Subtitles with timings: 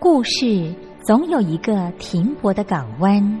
[0.00, 3.40] 故事总有一个停泊的港湾。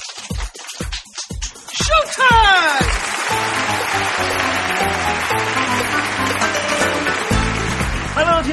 [1.73, 2.81] Showtime!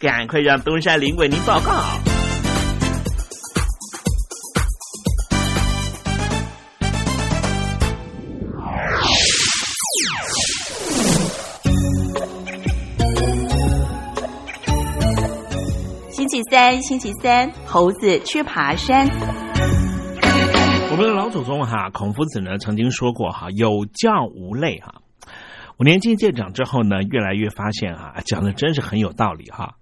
[0.00, 1.72] 赶快让东山林为您报告。
[16.12, 19.08] 星期三，星期三，猴子去爬山。
[20.92, 24.94] 我们的老祖宗哈，孔夫子呢曾经说过哈，有教无类哈。
[25.76, 29.74] 我年纪渐长之后呢，越来越发现啊，讲的真是很有道理哈。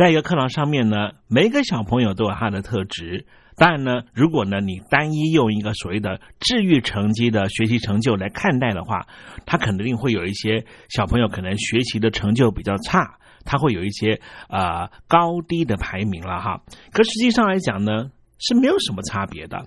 [0.00, 3.26] 在一个课堂上面呢，每个小朋友都有他的特质。
[3.56, 9.06] 当然呢，如果呢你单一用一个所谓的治愈成绩的学习成就来看待的话，
[9.44, 14.18] 他肯定会有一些小朋友可能学习的成就比较差，他会有一些
[14.48, 16.62] 呃高低的排名了哈。
[16.92, 19.66] 可实际上来讲呢，是没有什么差别的。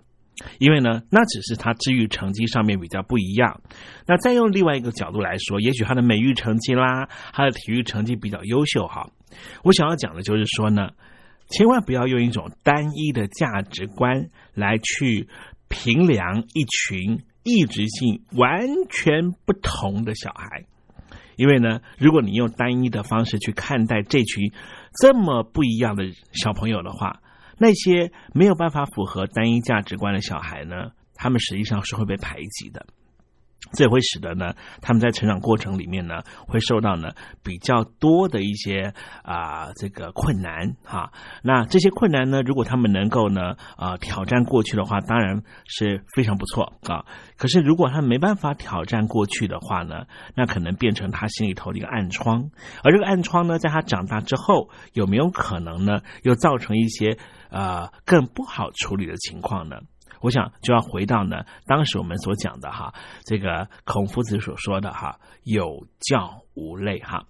[0.57, 3.61] 因为呢，那只是他治愈成绩上面比较不一样。
[4.07, 9.07] 那再用另外一个角度来说，也许他的美育成绩啦，他的体育成绩比较优秀哈。
[9.63, 10.89] 我想要讲的就是说呢，
[11.49, 15.27] 千万不要用一种单一的价值观来去
[15.67, 20.65] 评量一群意志性完全不同的小孩。
[21.35, 24.51] 因为呢，如果你用单一的方式去看待这群
[25.01, 27.21] 这么不一样的小朋友的话，
[27.57, 32.85] 那些没有办法符合单一价值观的小孩呢，他们实际上是会被排挤的，
[33.71, 37.11] 这会使得呢，他们在成长过程里面呢，会受到呢
[37.43, 38.93] 比较多的一些
[39.23, 41.11] 啊这个困难哈。
[41.41, 47.05] 那这些困难呢，如果他们能够呢啊挑战过去的话，当然是非常不错啊。
[47.37, 50.05] 可是如果他没办法挑战过去的话呢，
[50.35, 52.49] 那可能变成他心里头的一个暗疮，
[52.83, 57.17] 而这个暗疮呢，在他长大之后，有没有可能呢，又造成一些？
[57.49, 59.77] 呃，更不好处理的情况呢？
[60.23, 62.93] 我想就要回到呢，当时我们所讲的哈，
[63.25, 67.25] 这个孔夫子所说的哈，有教无类哈。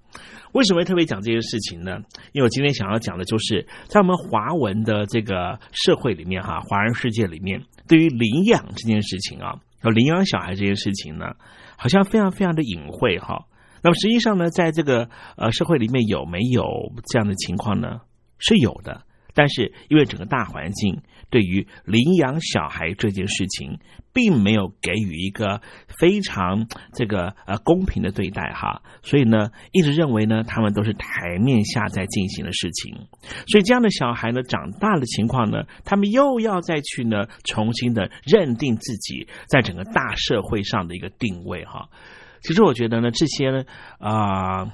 [0.54, 1.98] 为什么特别讲这件事情呢？
[2.34, 11.34] 因为我今天想要讲的就是，在我们华文的这个社会里面哈，华人世界里面，对于领养这件事情啊，要领养小孩这件事情呢，
[11.76, 13.48] 好像非常非常的隐晦哈。
[13.82, 18.02] 那么实际上呢，在这个呃社会里面有没有这样的情况呢？
[18.38, 19.02] 是有的。
[19.34, 23.80] 但是，因为整个大环境对于领养小孩这件事情，
[24.14, 32.96] 并没有给予一个非常这个呃公平的对待哈，所以呢，一直认为呢，他们都是台面下在进行的事情。
[33.48, 41.90] 所以这样的小孩呢，长大的情况呢，他们又要再去呢，重新的认定自己在整个大社会上的一个定位哈。
[42.42, 43.64] 其实我觉得呢，这些呢
[43.98, 44.72] 啊。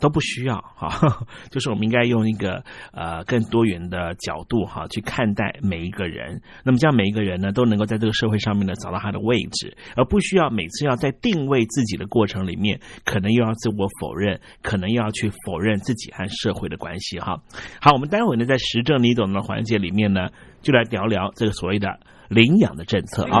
[0.00, 1.18] 都不需要哈，
[1.50, 2.62] 就是我们应该用一个
[2.92, 17.40] 呃更多元的角度哈去看待每一个人，那么这样每一个人呢都能够在这个社会上面呢找到他的位置，而不需要每次要在定位自己的过程里面，可能又要自我否认，可能又要去否认自己和社会的关系哈。
[17.80, 20.28] 好，我们待会呢在实证你懂的环节里面呢，
[20.62, 21.88] 就来聊聊这个所谓的
[22.28, 23.40] 领养的政策啊。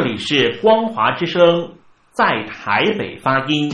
[0.00, 1.72] 这里是光华之声，
[2.12, 3.68] 在台北发音。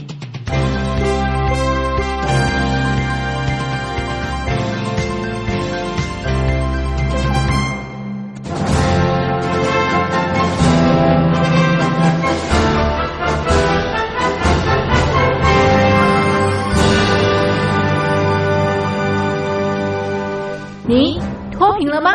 [20.86, 21.20] 你
[21.52, 22.14] 脱贫了吗？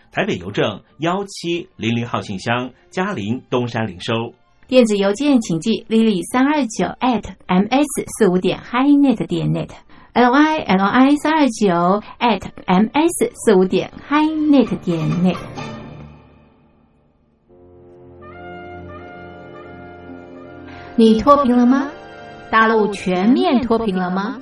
[0.11, 4.13] 台北邮政幺七零零号信箱，嘉陵东山零收。
[4.67, 13.89] 电子邮件请寄 lily 三二九 at ms 四五点 highnet 点 net，l i l i 三二九 at ms 四五点
[14.09, 15.37] highnet 点 net。
[20.97, 21.89] 你脱贫了吗？
[22.51, 24.41] 大陆全面脱贫了吗？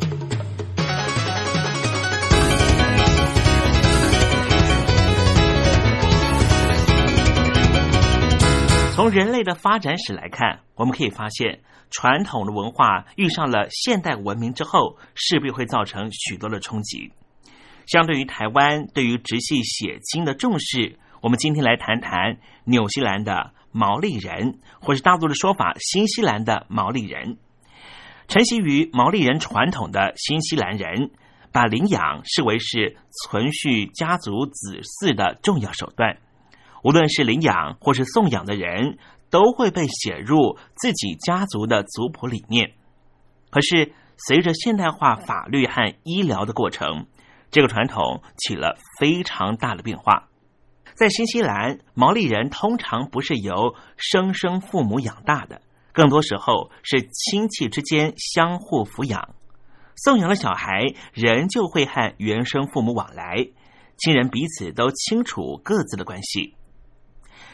[8.93, 11.61] 从人类的发展史来看，我们可以发现。
[11.89, 17.11] 传统的文化遇上了现代文明之后，势必会造成许多的冲击。
[17.85, 27.37] 相对于台湾对于直系血亲的重视，我们今天来谈谈纽西兰的毛利人，或是大陆的说法新西兰的毛利人。
[28.27, 31.11] 承袭于毛利人传统的新西兰人，
[31.51, 36.17] 把领养视为是存续家族子嗣的重要手段。
[36.83, 38.97] 无论是领养或是送养的人。
[39.31, 42.73] 都会被写入自己家族的族谱里面。
[43.49, 47.07] 可是，随着现代化法律和医疗的过程，
[47.49, 50.27] 这个传统起了非常大的变化。
[50.95, 55.61] 在新西兰，毛利人通常不是由生生父母养大的，
[55.93, 59.33] 更多时候是亲戚之间相互抚养。
[59.95, 63.47] 送养的小孩仍旧会和原生父母往来，
[63.95, 66.55] 亲人彼此都清楚各自的关系。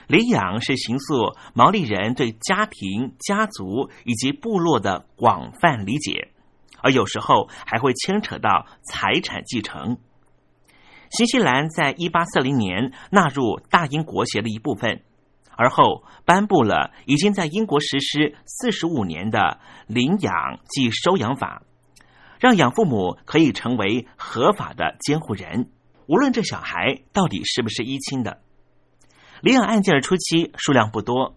[0.07, 6.29] 领养是形塑毛利人对家庭、家族以及部落的广泛理解，
[6.81, 9.97] 而有时候还会牵扯到财产继承。
[11.09, 15.01] 新西兰在一八四零年纳入大英国协的一部分，
[15.55, 21.63] 而后颁布了已经在英国实施四十五年的领养即收养法，
[22.39, 25.69] 让养父母可以成为合法的监护人，
[26.07, 28.41] 无论这小孩到底是不是一亲的。
[29.41, 31.35] 领养案件的初期数量不多，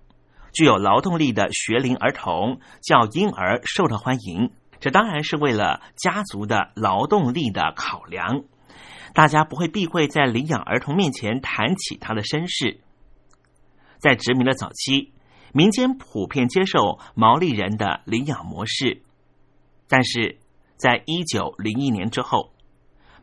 [0.53, 8.43] 具有劳动力的学龄儿童叫婴儿受到欢迎，这当然是为了家族的劳动力的考量。
[9.13, 12.81] 大家不会避讳在领养儿童面前谈起他的身世。
[13.99, 15.13] 在殖民的早期，
[15.53, 19.03] 民间普遍接受毛利人的领养模式，
[19.89, 20.39] 但是
[20.77, 22.53] 在一九零一年之后。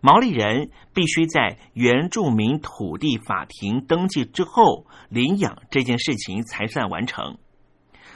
[0.07, 7.37] 毛利人必须在原住民土地法庭登记之后领养这件事情才算完成。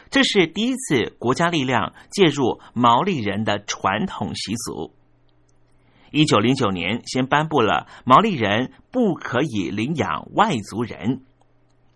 [0.10, 4.93] 这是第一次国家力量介入毛利人的传统习俗。
[6.12, 11.23] 一九零九年，先颁布了毛利人不可以领养外族人。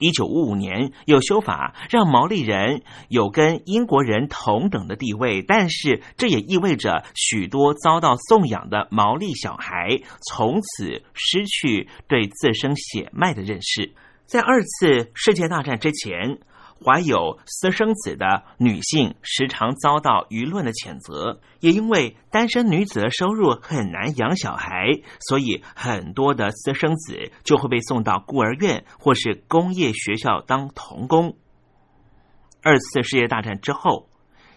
[0.05, 13.95] 一九五五年有修法，让毛利人有跟英国人同等的地位，但是这也意味着许多遭到送养的毛利小孩从此失去对自身血脉的认识。
[14.27, 16.37] 在二次世界大战之前。
[16.85, 24.85] 怀有私生子的女性时常遭到舆论的谴责，也因为单身女子的收入很难养小孩，
[25.19, 31.35] 所以很多的私生子就会被送到孤儿院或是工业学校当童工。
[32.61, 34.09] 二次世界大战之后，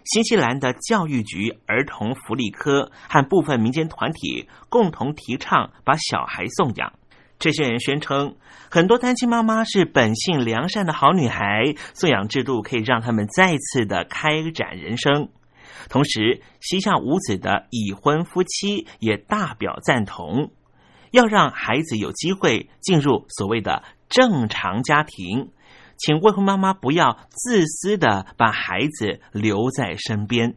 [0.04, 6.92] 新西兰的教育局儿童福利科和部分民间团体共同提倡把小孩送养。
[7.38, 8.36] 这些人宣称，
[8.70, 15.28] 很多单亲妈妈是本性良善的好女孩，送养制度可以让他们再次的开展人生。
[15.88, 20.50] 同时，膝下无子的已婚夫妻也大表赞同。
[21.10, 25.52] 要让孩子有机会进入所谓的正常家庭，
[25.96, 30.56] 请未婚妈妈不要自私的把孩子留在身边。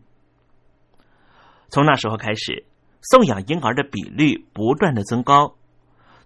[1.69, 2.65] 从那时候开始，
[3.01, 5.55] 送养婴儿的比率不断的增高，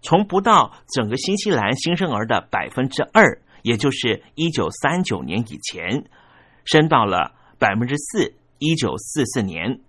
[0.06, 6.06] 从不到整个新西兰新生儿的百分之二，也就是一九三九年以前，
[6.64, 9.80] 升到了百分之四，一九四四年，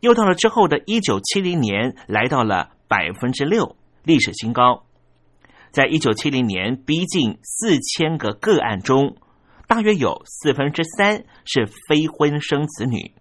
[0.00, 4.84] 又到了之后的一九七零年，来到了百分之六，历史新高。
[5.72, 9.16] 在一九七零年逼近四千个个案中，
[9.68, 13.12] 大约有四分之三是非婚生子女。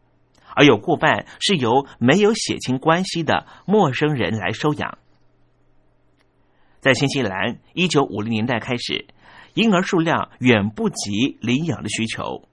[0.55, 4.97] 而有过半是由没有血亲关系的陌生人来收养。
[6.85, 9.07] 在新西兰，一九五零年代开始，
[9.55, 12.43] 婴儿数量远不及领养的需求。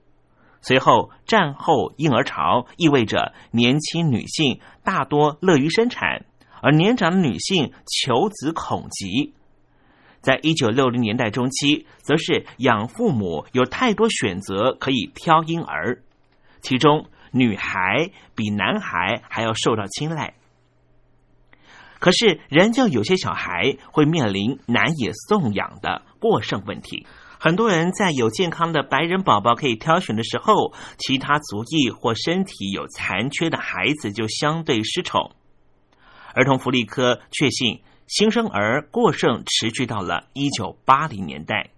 [0.63, 6.25] 随后，战后婴儿潮意味着年轻女性大多乐于生产，
[6.63, 9.35] 而年长的女性求子恐急。
[10.21, 16.01] 在一九六零年代中期，则是养父母有太多选择可以挑婴儿，
[16.63, 17.05] 其中。
[17.35, 20.35] 女孩比男孩还要受到青睐，
[22.03, 27.07] 可是仍旧有些小孩会面临难以送养的过剩问题。
[27.39, 35.31] 很多人在有健康的白人宝宝可以挑选的时候，其他族裔或身体有残缺的孩子就相对失宠。
[36.33, 41.69] 儿童福利科确信，新生儿过剩持续到了一九八零年代。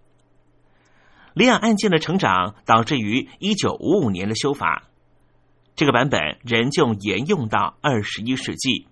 [1.36, 4.86] 领养案件的成长导致于一九五五年的修法。
[5.76, 8.88] 这个版本仍旧沿用到二十一世纪。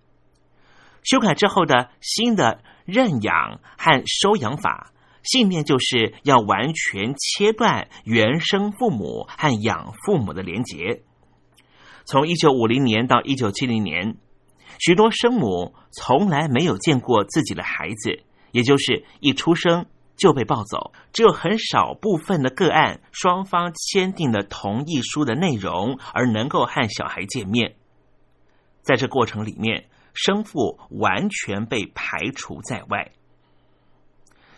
[1.04, 4.92] 修改之后的新的认养和收养法，
[5.24, 11.04] 信念就是要完全切断原生父母和养父母的连结。
[12.06, 14.18] 从一九五零年到一九七零年，
[14.80, 19.86] 许多生母从来没有见过自己的孩子，也就是一出生。
[20.16, 27.74] 就被抱走，只有很少部分的个案，双方签订了同意书的内容，而能够和小孩见面。
[28.84, 33.12] 在这过程里面，生父完全被排除在外。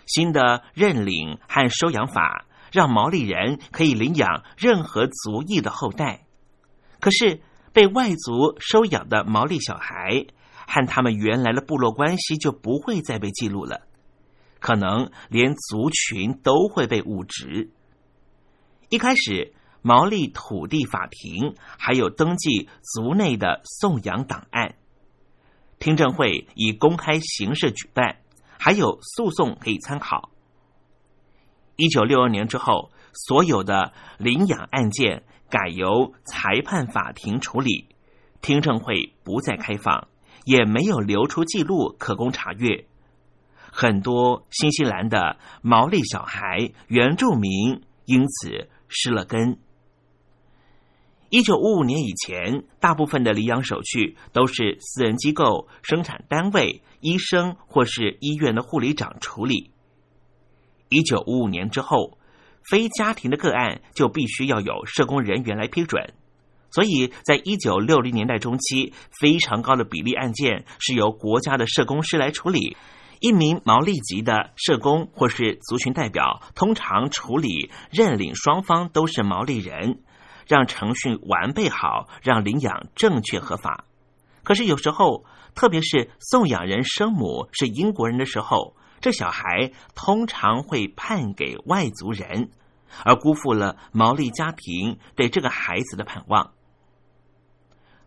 [0.05, 6.25] 新的认领和收养法让毛利人可以领养任何族裔的后代，
[6.99, 7.41] 可是
[7.73, 10.27] 被外族收养的毛利小孩
[10.67, 13.81] 和他们原来的部落关系就不会再被记录了。
[14.59, 17.71] 可能连族群都会被误植。
[18.89, 24.75] 一开始，毛利土地法庭还有登记族内的送养档案，
[25.79, 28.17] 听证会以公开形式举办，
[28.57, 30.31] 还有诉讼可以参考。
[31.75, 37.89] 一九六二年之后，所有的领养案件改由裁判法庭处理，
[38.41, 40.07] 听证会不再开放，
[40.45, 42.85] 也没有留出记录可供查阅。
[43.71, 49.59] 很多新西兰的毛利小孩原住民因此失了根。
[51.35, 59.69] 一九五五年以前，大部分的领养手续都是私人机构、生产单位、医生或是医院的护理长处理。
[60.87, 62.17] 一九五五年之后，
[62.71, 66.13] 非家庭的个案就必须要有社工人员来批准，
[66.71, 72.77] 所以在一九六零年代中期，非常高的比例案件是由国家的社工师来处理。
[73.19, 79.99] 一名毛利籍的社工或是族群代表，通常处理认领双方都是毛利人，
[80.47, 83.85] 让程序完备好，让领养正确合法。
[84.43, 92.49] 可是有时候，特别是送养人生母是英国人的时候，这小孩通常会判给外族人，
[93.03, 96.51] 而辜负了毛利家庭对这个孩子的盼望。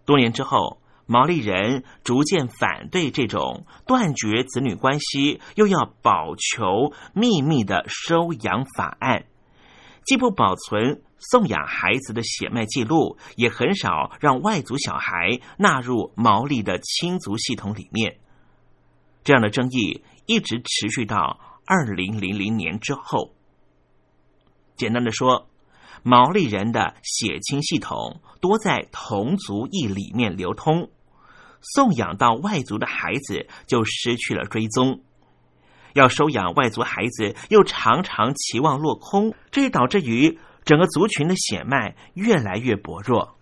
[0.05, 0.81] 多年之后。
[1.11, 9.24] 毛利人逐渐反对这种断绝子女关系又要保求秘密的收养法案，
[10.09, 18.16] 既不保存送养孩子的血脉记录，也很少让外族小孩纳入毛利的亲族系统里面。
[19.23, 23.35] 这样的争议一直持续到二零零零年之后。
[24.77, 25.51] 简单的说，
[26.03, 30.90] 毛利人的血亲系统多在同族裔里面流通。
[31.61, 35.03] 送养到外族的孩子就失去了追踪，
[35.94, 43.37] 要收养外族孩子又常常期望落空，这也导致于整个族群的血脉越来越薄弱。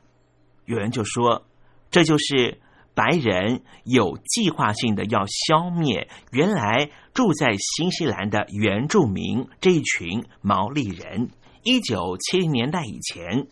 [0.65, 1.47] 有人就说，
[1.91, 2.61] 这就是
[2.95, 11.31] 白人有计划性的要消灭原来住在新西兰的原住民这一群毛利人。
[11.63, 13.47] 一九七零年代以前，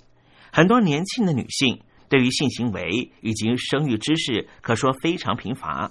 [0.52, 1.82] 很多年轻的女性。
[2.06, 5.90] 对于性行为以及生育知识，可说非常贫乏，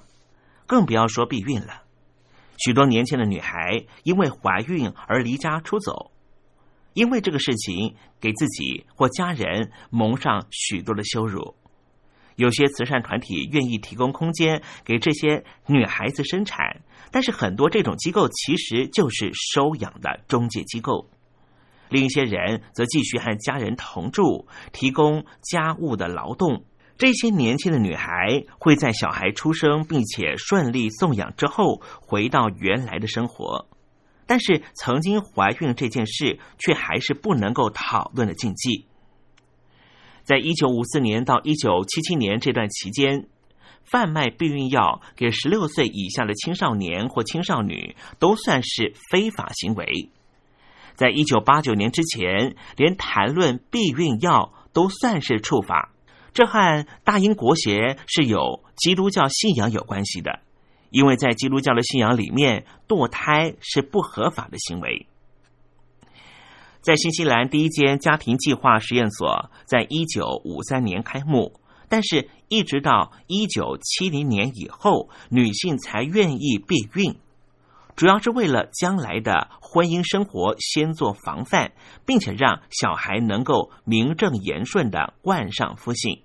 [0.66, 1.83] 更不要说避孕了。
[2.58, 6.12] 许多年轻的女孩因为怀孕而离家出走，
[6.94, 11.56] 因为这个事情给自己或家人蒙上许多的羞辱。
[12.36, 21.10] 有些慈善团体愿意提供空间给这些女孩子生产，但是很多这种机构其实就是收养的中介机构。
[21.90, 26.66] 另一些人则继续和家人同住，提供家务的劳动。
[26.98, 33.68] 这些年轻的女孩会在小孩出生并且顺利送养之后，回到原来的生活。
[34.26, 38.88] 但是，曾经怀孕这件事却还是不能够讨论的禁忌。
[40.24, 43.28] 在一九五四年到一九七七年这段期间，
[43.84, 50.10] 贩卖避孕药给十六岁以下的青少年或青少女都算是非法行为。
[50.96, 55.93] 在一九八九年之前，连谈论避孕药都算是处罚。
[56.34, 60.40] 这和大英国协是有基督教信仰有关系的，
[60.90, 65.08] 因为在基督教的信仰里面，堕胎是不合法的行为。
[66.82, 77.16] 在新西兰第一间家庭计划实验所在一九五三年开幕，但是一直到一九七零年以后，女性才愿意避孕，
[77.96, 81.72] 主要是为了将来的婚姻生活先做防范，
[82.06, 86.23] 并且让小孩能够名正言顺的冠上夫姓。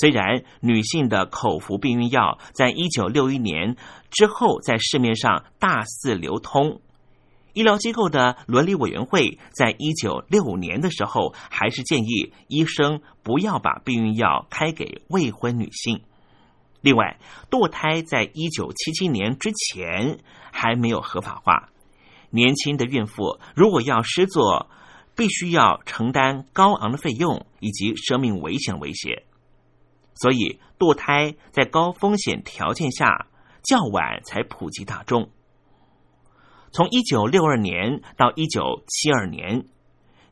[0.00, 3.76] 虽然女性的口服避孕药在一九六一年
[4.10, 6.80] 之后在市面上大肆流通。
[7.54, 16.02] 医疗机构的伦理委员会在一九六五年的时候，还是建议医生不要把避孕药开给未婚女性。
[16.80, 17.18] 另外，
[17.50, 20.20] 堕胎在一九七七年之前
[20.52, 21.70] 还没有合法化。
[22.30, 24.70] 年轻的孕妇如果要施作，
[25.16, 29.24] 必须要承担高昂的费用以及生命危险威胁。
[30.20, 33.28] 所以，堕胎在高风险条件下
[33.62, 35.30] 较晚才普及大众。
[36.70, 39.64] 从一九六二年到一九七二年，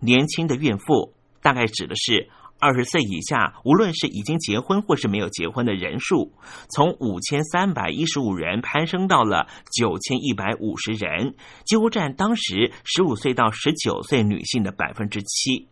[0.01, 6.33] 年轻的孕妇大概指的是二十岁以下，无论是已经结婚或是没有结婚的人数，
[6.70, 15.68] 从五千三百一十五人攀升到了九千一百五十人，几乎占当时十五岁到十九岁女性的百分之七。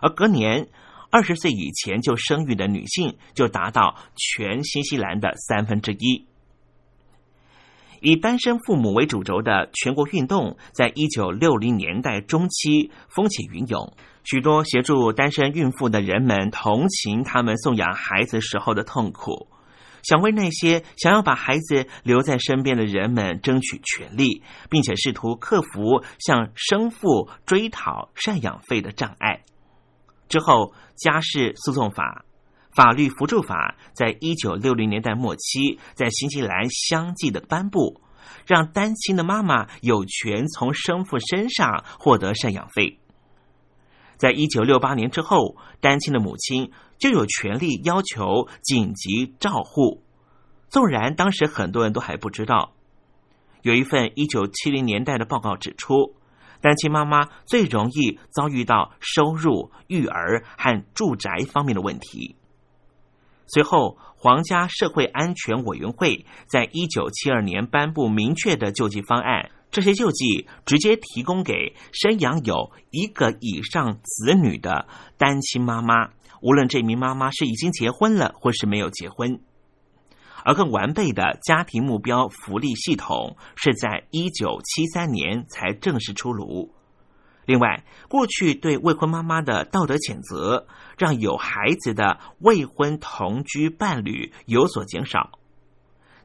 [0.00, 0.68] 而隔年，
[1.10, 6.26] 二十岁以前就生育的女性就达到全新西兰的三分之一。
[8.00, 13.92] 以单身父母为主轴的全国运动，在一九六零年代中期风起云涌，
[14.22, 19.48] 许多协助单身孕妇的人们同情他们送养孩子时候的痛苦，
[20.04, 29.42] 想为那些想要把孩子留在身边的人们争取权利，并且试图克服向生父追讨赡养费的障碍。
[30.28, 32.24] 之后，家事诉讼法。
[32.70, 38.00] 法律扶助法在一九六零年代末期在新西兰相继的颁布，
[38.46, 43.00] 让单亲的妈妈有权从生父身上获得赡养费。
[44.16, 50.04] 在一九六八年之后，单亲的母亲就有权利要求紧急照护。
[50.68, 52.74] 纵然当时很多人都还不知道，
[53.62, 56.14] 有一份一九七零年代的报告指出，
[56.60, 62.36] 单亲妈妈最容易遭遇到收入、育儿和住宅方面的问题。
[63.46, 69.50] 随后，皇家社会安全委员会在一九七二年颁布明确的救济方案。
[69.70, 79.40] 这些救济直接提供给生养有一个以上子女的单亲妈妈，无论这名妈妈是已经结婚了或是没有结婚。
[80.44, 86.74] 而更完备的家庭目标福利系统是在一九七三年才正式出炉。
[87.44, 90.66] 另外，过去对未婚妈妈的道德谴责，
[90.98, 95.30] 让有孩子的未婚同居伴侣有所减少。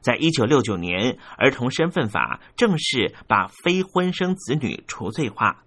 [0.02, 5.64] 在一九六九年，儿童身份法正式把非婚生子女除罪化。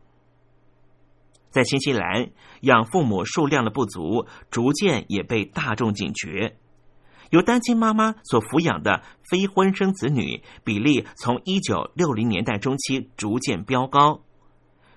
[1.49, 2.29] 在新西兰，
[2.61, 6.55] 养父母数量的不足，逐渐也被大众警觉。
[7.29, 14.21] 由单亲妈妈所抚养的非婚生子女比例，从一九六零年代中期逐渐飙高。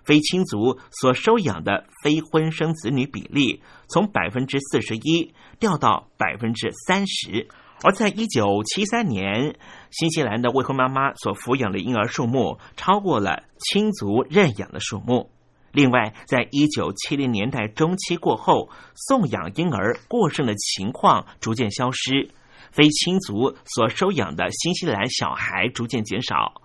[0.03, 7.49] 非亲族所收养的非婚生子女比例从百分之四十一掉到百分之三十，
[7.83, 9.57] 而在一九七三年，
[9.90, 15.31] 新西兰的未婚妈妈所抚养的婴儿数目超过了亲族认养的数目。
[15.73, 22.29] 另外，在一九七零年代中期过后，送养婴儿过剩的情况逐渐消失，
[22.73, 26.61] 非亲族所收养的新西兰小孩逐渐减少。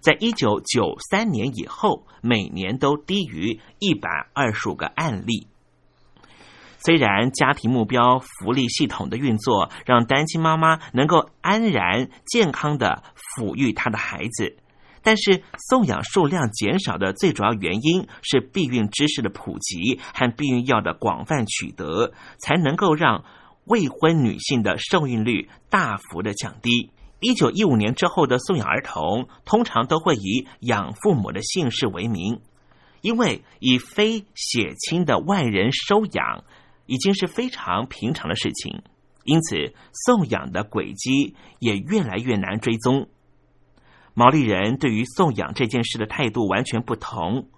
[0.00, 5.48] 在一九九三年以后，每年都低于一百二十五个案例。
[6.78, 14.56] 虽然家庭目标福利系统的运作让单亲妈妈能够安然健康的抚育他的孩子。
[15.04, 23.22] 但是送养数量减少的最主要原因是避孕知识的普及和避孕药的广泛取得，才能够让
[23.66, 26.90] 未婚女性的受孕率大幅的降低。
[27.20, 32.40] 一九一五年之后的送养儿童，通常都会以养父母的姓氏为名，
[33.00, 36.44] 因为以非血亲的外人收养
[36.86, 38.82] 已经是非常平常的事情，
[39.24, 39.74] 因此
[40.06, 43.08] 送养的轨迹也越来越难追踪。
[44.14, 47.48] 毛利人对于送养这件事的态度完全不同，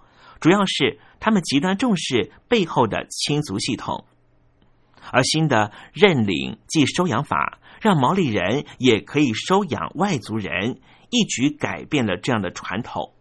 [0.41, 4.07] 主要是他们极端重视背后的亲族系统，
[5.13, 13.13] 而新的认领即收养法让毛利人也可以收养外族人，一举改变了这样的传统。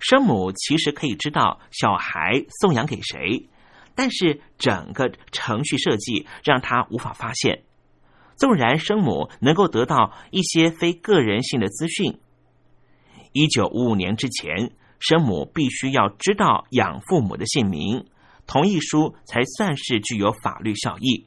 [0.00, 3.48] 生母其实可以知道小孩送养给谁，
[3.94, 7.62] 但是整个程序设计让他无法发现。
[8.40, 12.18] 纵然生母能够得到一些非个人性的资讯，
[13.34, 18.06] 一九五五年之前，生母必须要知道养父母的姓名，
[18.46, 21.26] 同意书才算是具有法律效益。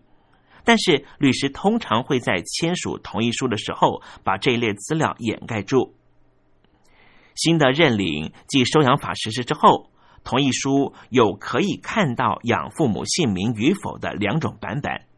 [0.63, 5.93] 但是律师通常会在签署同意书的时候，把这一类资料掩盖住。
[7.35, 9.91] 新的认领即收养法实施之后，
[10.23, 15.12] 同意书有可以看到养父母姓名与否的两种版本。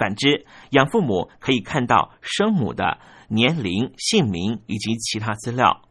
[0.00, 5.82] 反之，养父母可以看到生母的年龄、姓名以及其他资料。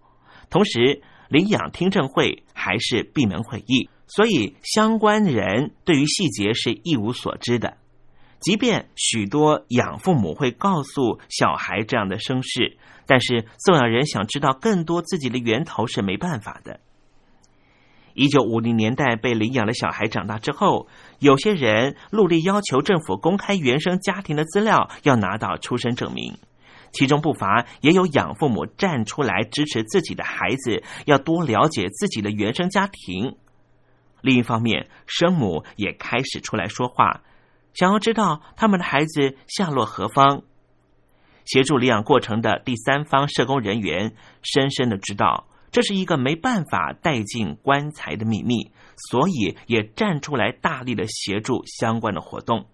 [0.50, 7.78] 同时，领养听证会还是闭门会议，所以相关人对于细节是一无所知的。
[8.40, 16.80] 即便许多养父母会告诉小孩这样的声势，但是送养人想知道更多自己的源头是没办法的。
[18.16, 20.88] 一九五零年代被领养的小孩长大之后，
[21.20, 26.38] 有些人陆力要求政府公开原生家庭的资料，要拿到出生证明。
[26.92, 33.36] 其中不乏也有养父母站出来支持自己的孩子，要多了解自己的原生家庭。
[34.22, 37.22] 另一方面，生母也开始出来说话，
[37.74, 40.42] 想要知道他们的孩子下落何方。
[41.46, 45.48] 协助领养过程的第三方社工人员深深的知道。
[45.72, 48.72] 这是一个没办法带进棺材的秘密，
[49.10, 52.66] 所以也站出来大力的协助相关的活动，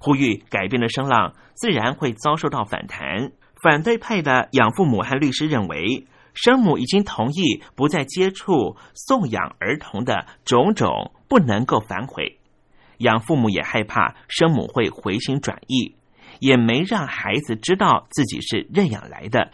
[0.00, 3.32] 呼吁改变的声浪，自然会遭受到反弹。
[3.62, 12.38] 反对派的养父母和律师认为，生母已经同意不再接触送养儿童的种种，不能够反悔。
[12.98, 15.96] 养父母也害怕生母会回心转意，
[16.40, 19.50] 也没让孩子知道自己是认养来的。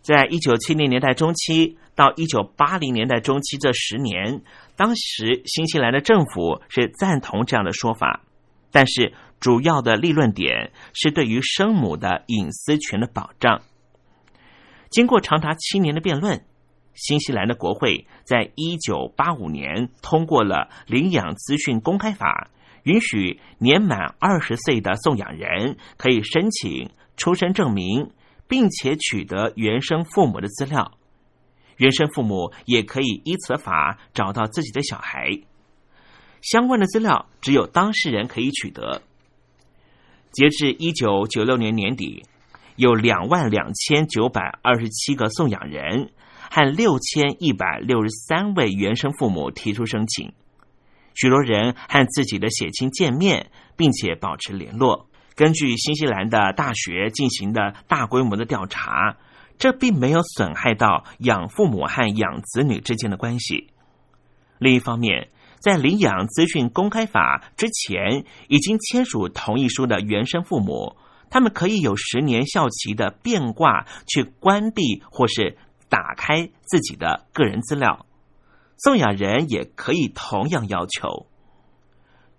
[0.00, 1.76] 在一九七零年代中期。
[1.96, 4.40] 到一九八零年代中期这十年，
[4.80, 8.22] 当时新西兰的政府是赞同这样的说法，
[8.72, 13.60] 但是主要的立论点是对于生母的隐私权的保障。
[14.88, 16.46] 经过长达七年的辩论，
[16.94, 22.48] 新西兰的国会在一九八五年通过了《领养资讯公开法》，
[22.84, 26.88] 允许年满二十岁的送养人可以申请
[27.18, 28.12] 出生证明，
[28.48, 30.92] 并且取得原生父母的资料。
[31.80, 35.30] 原生父母也可以依此法找到自己的小孩，
[36.42, 39.00] 相关的资料只有当事人可以取得。
[40.30, 42.22] 截至一九九六年年底，
[42.76, 46.10] 有两万两千九百二十七个送养人
[46.50, 50.34] 和六千一百六十三位原生父母提出申请，
[51.14, 55.08] 许多人和自己的血亲见面，并且保持联络。
[55.34, 59.16] 根据新西兰的大学进行的大规模的调查。
[59.60, 63.68] 这并没有损害到养父母和养子女之间的关系。
[64.58, 65.28] 另一方面，
[65.60, 70.96] 在领养资讯公开法之前已经签署同意书的原生父母，
[71.28, 75.58] 他们可以有十年效期的变卦去关闭或是
[75.90, 78.06] 打开自己的个人资料。
[78.78, 81.26] 送养人也可以同样要求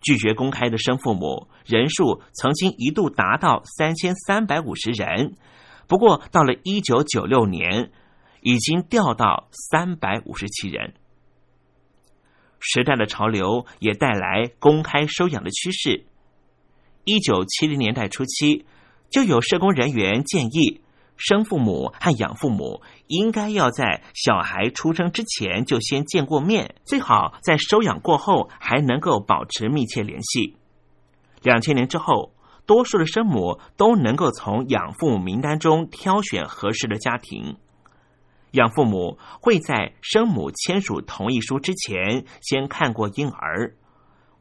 [0.01, 5.36] 拒绝公开的生父母人数曾经一度达到三千三百五十人。
[5.91, 7.91] 不过，到了一九九六年，
[8.39, 10.93] 已经掉到三百五十七人。
[12.62, 16.06] 时代的潮流也带来公开收养的趋势。
[17.04, 18.65] 一九七零年代初期，
[19.10, 20.80] 就有社工人员建议，
[21.17, 30.55] 生父母和养父母应该要在小孩出生之前就先见过面，最好在收养过后还能够保持密切联系。
[31.41, 32.32] 两千年之后。
[32.66, 37.57] 多数的生母都能够从养父母名单中挑选合适的家庭，
[38.51, 43.76] 养父母会在生母签署同意书之前先看过婴儿，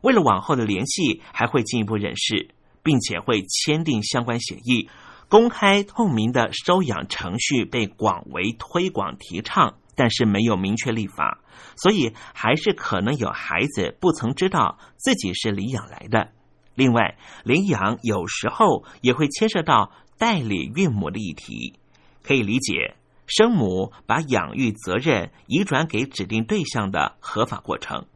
[0.03, 2.51] 为了往后的联系，还会进一步认识，
[2.83, 4.89] 并且会签订相关协议，
[5.29, 11.41] 公开透明的收养程序被广为推广提倡，但是没有明确立法，
[11.77, 16.33] 所以还是可能有孩子不曾知道自己是领养来的。
[16.81, 21.79] 另外，领养有时候也会牵涉到代理孕母的议题，
[22.23, 28.07] 可以理解生母把养育责任移转给指定对象的合法过程。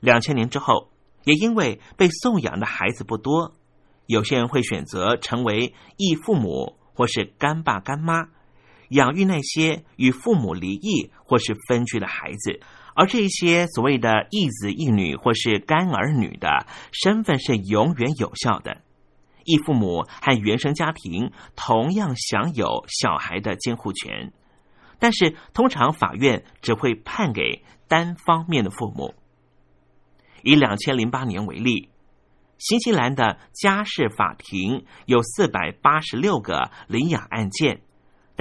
[0.00, 0.90] 两千年之后，
[1.24, 3.54] 也因为被送养的孩子不多，
[4.04, 8.28] 有些人会选择成为异父母或是干爸干妈，
[8.90, 12.60] 养育那些与父母离异或是分居的孩子。
[12.94, 18.82] 而这些所谓的异子异女或是干儿女的身份是永远有效的，
[19.44, 24.32] 异父母和原生家庭同样享有小孩的监护权，
[24.98, 29.14] 但是通常法院只会判给单方面的父母。
[30.42, 31.88] 以两千零八年为例，
[32.58, 37.80] 新西兰的家事法庭有四百八十六个领养案件。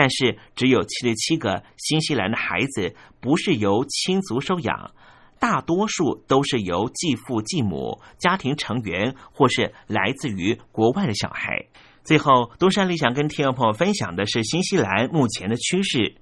[0.02, 4.90] 但是，只有七十七个新西兰的孩子不是由亲族收养，
[5.40, 11.68] 大多数都是由继父、继母、家庭成员或是来自于国外的小孩。
[12.04, 16.16] 最后，东山里想跟听众朋友分享的是新西兰目前的趋势。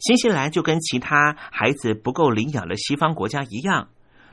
[0.00, 3.90] 新西兰就跟其他孩子不够领养的西方国家一样，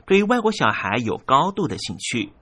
[0.08, 2.32] 对于外国小孩有高度的兴趣。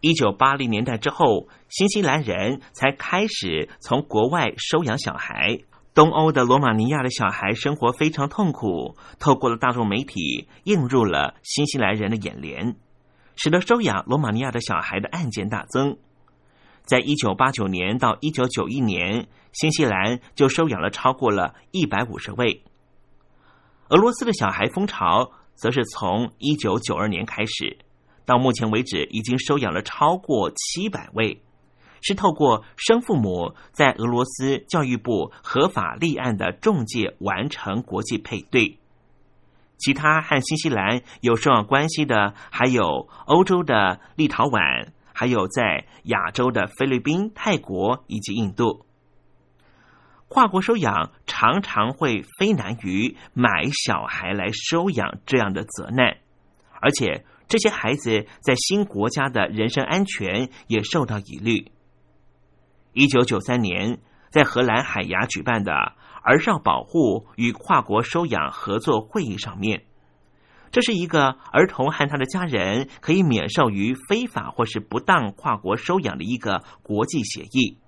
[0.00, 5.60] 一九八零年代之后，新西兰人才开始从国外收养小孩。
[5.92, 12.76] 东欧的罗马尼亚的小孩生活非常痛苦，透过了大众媒体映入了新西兰人的眼帘，
[13.36, 15.98] 使得收养罗马尼亚的小孩的案件大增。
[16.84, 22.62] 在一九八九年到一九九一年，新西兰就收养了超过了一百五十位。
[23.90, 27.78] 俄罗斯的小孩风潮则是从一九九二年开始。
[28.26, 31.42] 到目前为止，已经收养了超过七百位，
[32.00, 38.78] 是透过生父母在俄罗斯教育部合法立案的中介完成国际配对。
[39.78, 48.86] 其他和新西兰有收养关系的，还有欧洲的立陶宛，还有在亚洲的菲律宾、泰国以及印度。
[50.28, 56.18] 跨国收养常常会非难于买小孩来收养这样的责难，
[56.80, 57.24] 而且。
[57.50, 61.72] 这些孩子在新国家的人身安全也受到疑虑。
[62.92, 63.98] 一九九三年，
[64.30, 65.72] 在荷兰海牙举办的
[66.22, 69.82] 儿少保护与跨国收养合作会议上面，
[70.70, 77.78] 这是一个儿童和他的家人可以免受于非法或是不当跨国收养的一个国际协议。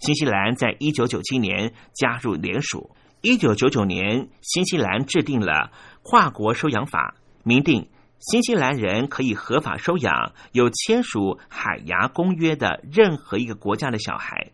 [0.00, 2.90] 新西兰在一九九七年加入联署，
[3.20, 5.70] 一九九九年，新西兰制定了
[6.02, 7.88] 跨国收养法，明定。
[8.20, 14.52] 新西兰人可以合法收养有签署海牙公约的任何一个国家的小孩。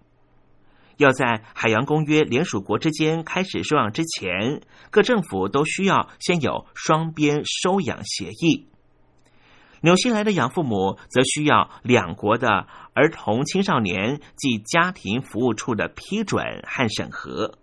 [0.98, 8.68] 要在海洋公约联署国之间开始收养之前，各政府都需要先有双边收养协议。
[9.80, 17.58] 纽西兰的养父母则需要两国的儿童青少年及家庭服务处的批准和审核。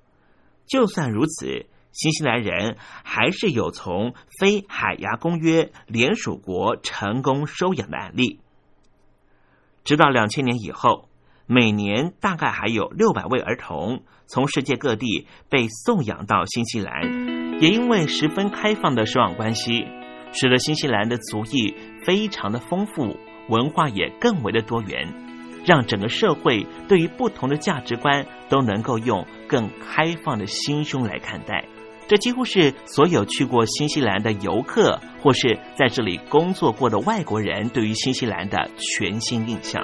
[0.67, 1.65] 就算如此。
[1.93, 8.39] 新西兰人还是有从非海牙公约联属国成功收养的案例。
[9.83, 11.07] 直到两千年以后，
[11.45, 17.59] 每年大概还有六百位儿童从世界各地被送养到新西兰。
[17.61, 19.85] 也因为十分开放的收养关系，
[20.33, 23.15] 使得新西兰的族裔非常的丰富，
[23.49, 25.13] 文化也更为的多元，
[25.63, 31.65] 让整个社会对于不同的价值观都能够用更开放的心胸来看待。
[32.13, 39.83] 这几乎是所有去过新西兰的游客，或是在这里工作过的外国人对于新西兰的全新印象。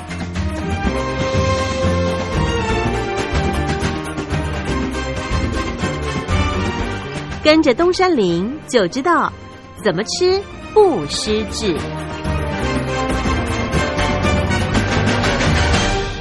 [7.43, 9.33] 跟着东山林就知道
[9.83, 10.39] 怎么吃
[10.75, 11.75] 不失智。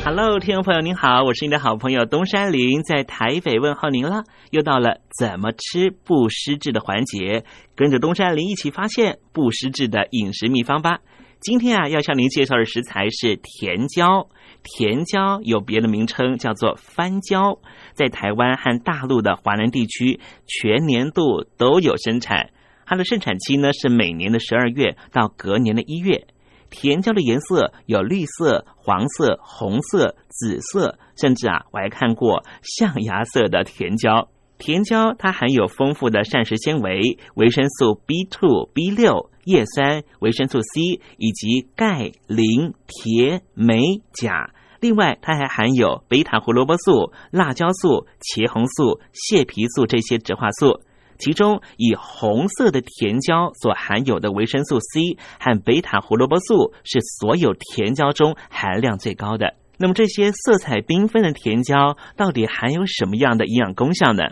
[0.02, 4.24] Hello，听众朋友您好，我是您的好朋友东山林，在台北问候您了。
[4.48, 7.44] 又到了怎么吃不失智的环节，
[7.76, 11.00] 跟着东山林一起发现不失智的饮食秘方吧。
[11.38, 14.26] 今天啊，要向您介绍的食材是甜椒。
[14.62, 17.58] 甜椒有别的名称，叫做番椒，
[17.92, 22.50] 在台湾和大陆的华南地区全年度都有生产。
[22.86, 26.26] 它的盛产期呢是每年的十二月到隔年的一月。
[26.70, 34.28] 甜椒的颜色有绿色、黄色、红色、紫色，甚至啊，我还看过象牙色的甜椒。
[34.60, 44.50] 甜椒它含有丰富的膳食纤维、维生素 B two、B 六、叶酸、维生素 C 以及钙、磷、铁、镁、钾。
[44.80, 50.80] 另外，它还含有贝塔胡萝卜素、辣椒素、茄红素、蟹皮素这些植化素。
[51.18, 59.54] 其中，以红色的甜椒所含有的维生素 C 和贝塔胡萝卜素是所有甜椒中含量最高的。
[59.76, 64.24] 那么，这些色彩缤纷的甜椒到底含有什么样的营养功效呢？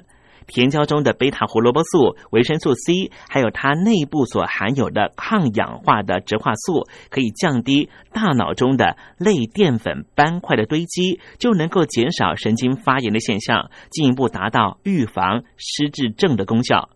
[0.49, 16.89] 甜椒中的贝塔胡萝卜素、维生素 C，还有它内部所含有的抗氧化的植化素，可以降低大脑中的类淀粉斑块的堆积，就能够减少神经发炎的现象，进一步达到预防失智症的功效。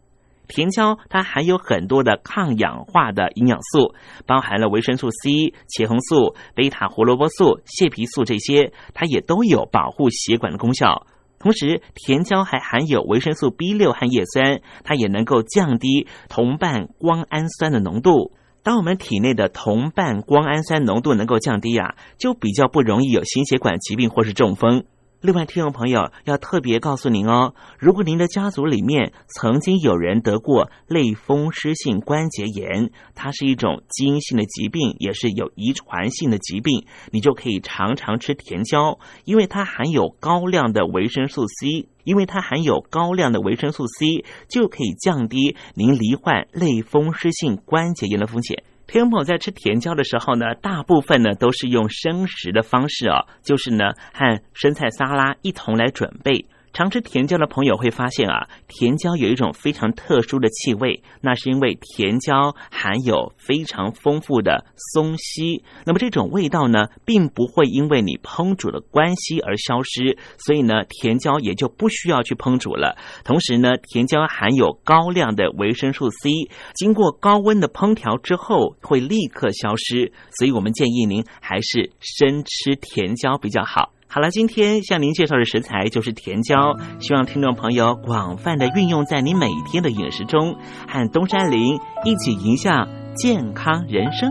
[0.48, 3.94] 甜椒它含有很多的抗氧化的营养素，
[4.26, 11.06] 包含了维生素 C、茄红素、贝塔胡萝卜素、蟹皮素这些，它也都有保护血管的功效。
[11.42, 18.32] 同时，甜椒还含有维生素 B 六和叶酸，它也能够降低同伴胱氨酸的浓度。
[18.62, 24.84] 当我们体内的同伴胱氨酸浓度能够降低啊，就比较不容易有心血管疾病或是中风。
[25.22, 48.64] 另外，听众朋友要特别告诉您哦，如果您的家族里面曾经有人得过类风湿性关节炎，它是一种基因性的疾病，也是有遗传性的疾病，你就可以常常吃甜椒，因为它含有高量的维生素 C，因为它含有高量的维生素 C，就可以降低您罹患类风湿性关节炎的风险。
[48.92, 56.44] 天友在吃甜椒的时候呢，大部分呢都是用生食的方式哦，就是呢和生菜沙拉一同来准备。
[56.72, 65.62] 常吃甜椒的朋友会发现啊，甜椒有一种非常特殊的气味，那是因为甜椒含有非常丰富的松烯。
[65.84, 72.96] 那么这种味道呢，并不会因为你烹煮的关系而消失，所以呢，甜椒也就不需要去烹煮了。
[73.24, 76.30] 同时呢，甜椒含有高量的维生素 C，
[76.74, 83.92] 经过高温的烹调之后会立刻消失，所以我们建议您还是生吃甜椒比较好。
[84.14, 90.54] 好了，今天向您介绍的食材就是甜椒，希望听众朋友广泛的运用在你每天的饮食中，
[90.86, 94.30] 和东山林一起迎向健康人生。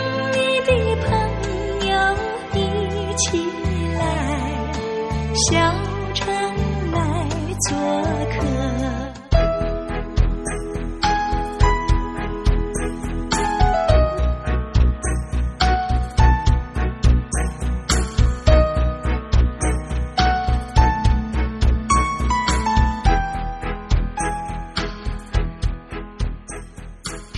[3.21, 3.37] 起
[3.93, 4.73] 来，
[5.49, 5.73] 小
[6.15, 6.33] 城
[6.91, 7.27] 来
[7.69, 7.77] 做
[8.31, 8.47] 客。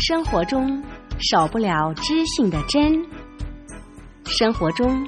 [0.06, 0.84] 生活中
[1.20, 3.06] 少不了知性的真，
[4.26, 5.08] 生活中